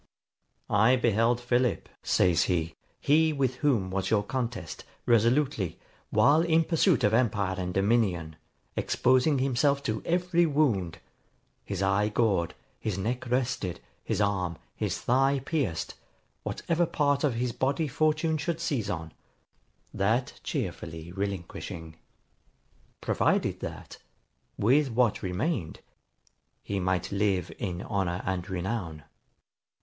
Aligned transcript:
'I 0.71 0.95
beheld 0.95 1.39
Philip,' 1.39 1.87
says 2.01 2.45
he, 2.45 2.75
'he 2.99 3.31
with 3.31 3.57
whom 3.57 3.91
was 3.91 4.09
your 4.09 4.23
contest, 4.23 4.83
resolutely, 5.05 5.79
while 6.09 6.41
in 6.41 6.63
pursuit 6.63 7.03
of 7.03 7.13
empire 7.13 7.53
and 7.59 7.71
dominion, 7.71 8.35
exposing 8.75 9.37
himself 9.37 9.83
to 9.83 10.01
every 10.03 10.47
wound; 10.47 10.97
his 11.63 11.83
eye 11.83 12.09
gored, 12.09 12.55
his 12.79 12.97
neck 12.97 13.29
wrested, 13.29 13.79
his 14.03 14.19
arm, 14.19 14.57
his 14.75 14.99
thigh 14.99 15.37
pierced, 15.45 15.93
what 16.41 16.63
ever 16.67 16.87
part 16.87 17.23
of 17.23 17.35
his 17.35 17.51
body 17.51 17.87
fortune 17.87 18.39
should 18.39 18.59
seize 18.59 18.89
on, 18.89 19.13
that 19.93 20.39
cheerfully 20.43 21.11
relinquishing; 21.11 21.95
provided 23.01 23.59
that, 23.59 23.99
with 24.57 24.89
what 24.89 25.21
remained, 25.21 25.79
he 26.63 26.79
might 26.79 27.11
live 27.11 27.51
in 27.59 27.83
honour 27.83 28.23
and 28.25 28.49
renown. 28.49 29.03